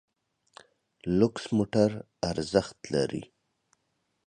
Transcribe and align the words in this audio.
لوکس 1.17 1.43
موټر 1.57 1.89
ارزښت 2.29 2.77
لري. 2.93 3.23